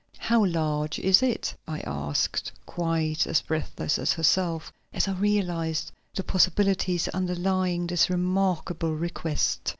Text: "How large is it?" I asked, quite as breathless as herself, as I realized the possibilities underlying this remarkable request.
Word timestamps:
"How 0.17 0.43
large 0.43 0.97
is 0.97 1.21
it?" 1.21 1.53
I 1.67 1.81
asked, 1.81 2.51
quite 2.65 3.27
as 3.27 3.41
breathless 3.43 3.99
as 3.99 4.13
herself, 4.13 4.73
as 4.91 5.07
I 5.07 5.11
realized 5.11 5.91
the 6.15 6.23
possibilities 6.23 7.07
underlying 7.09 7.85
this 7.85 8.09
remarkable 8.09 8.95
request. 8.95 9.69